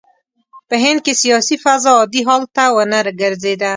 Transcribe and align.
په 0.69 0.75
هند 0.83 0.99
کې 1.05 1.13
سیاسي 1.21 1.55
فضا 1.63 1.91
عادي 1.99 2.21
حال 2.27 2.43
ته 2.55 2.63
ونه 2.75 2.99
ګرځېده. 3.21 3.69